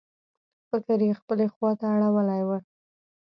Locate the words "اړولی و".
1.95-2.49